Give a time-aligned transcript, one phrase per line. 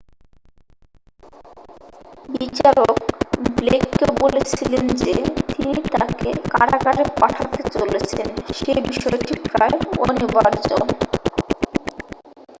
[2.33, 2.97] "বিচারক
[3.55, 5.13] ব্লেককে বলেছিলেন যে
[5.47, 8.27] তিনি তাকে কারাগারে পাঠাতে চলেছেন
[8.57, 10.69] সে বিষয়টি "প্রায় অনিবার্য""।